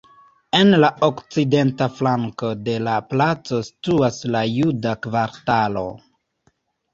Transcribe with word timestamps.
En 0.59 0.75
la 0.83 0.87
okcidenta 1.07 1.87
flanko 1.97 2.49
de 2.69 2.75
la 2.87 2.95
placo 3.11 3.61
situas 3.69 4.19
la 4.37 4.43
juda 4.55 4.95
kvartalo. 5.05 5.87